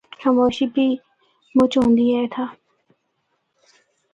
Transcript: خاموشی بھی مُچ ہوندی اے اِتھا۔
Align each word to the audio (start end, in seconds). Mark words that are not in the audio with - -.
خاموشی 0.21 0.65
بھی 0.73 0.87
مُچ 1.55 1.71
ہوندی 1.79 2.05
اے 2.11 2.17
اِتھا۔ 2.25 2.45